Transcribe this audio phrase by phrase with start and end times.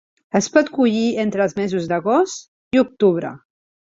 [0.37, 3.35] Es pot collir entre els mesos d'agost i octubre.